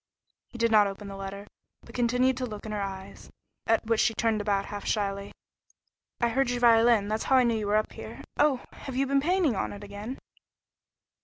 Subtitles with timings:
[0.49, 1.45] He did not open the letter,
[1.83, 3.29] but continued to look in her eyes,
[3.67, 5.31] at which she turned about half shyly.
[6.19, 8.23] "I heard your violin; that's how I knew you were up here.
[8.35, 8.61] Oh!
[8.73, 10.17] Have you been painting on it again?"